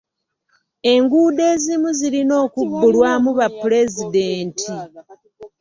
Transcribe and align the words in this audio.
Enguudo 0.93 1.41
ezimu 1.53 1.89
zirina 1.99 2.33
okubbulwamu 2.45 3.29
bapulezidenti. 3.39 4.71